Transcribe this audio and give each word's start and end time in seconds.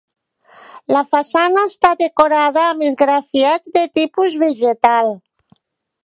La 0.95 1.01
façana 1.09 1.65
està 1.71 1.91
decorada 1.99 2.63
amb 2.69 2.85
esgrafiats 2.87 3.75
de 3.75 3.83
tipus 3.99 4.39
vegetal. 4.45 5.13